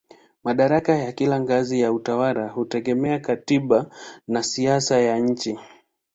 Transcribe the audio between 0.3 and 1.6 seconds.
Madaraka ya kila